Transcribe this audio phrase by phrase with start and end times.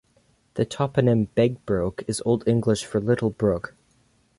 [0.55, 3.75] The toponym "Begbroke" is Old English for "Little Brook".